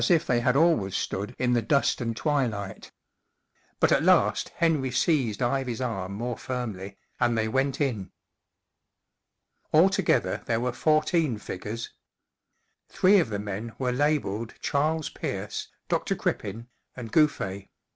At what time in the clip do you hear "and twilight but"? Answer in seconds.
2.01-3.91